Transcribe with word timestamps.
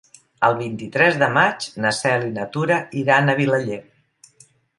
El 0.45 0.53
vint-i-tres 0.61 1.19
de 1.23 1.27
maig 1.35 1.67
na 1.85 1.91
Cel 1.97 2.25
i 2.31 2.33
na 2.39 2.47
Tura 2.57 2.81
iran 3.03 3.29
a 3.29 3.37
Vilaller. 3.43 3.79